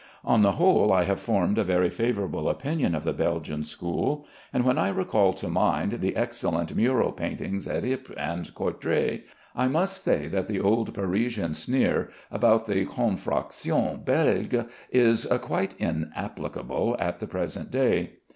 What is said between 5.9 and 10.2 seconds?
the excellent mural paintings at Ypres and Courtray, I must